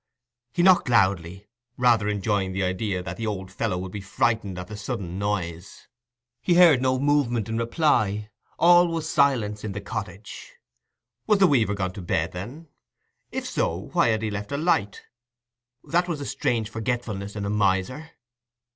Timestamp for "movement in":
6.97-7.59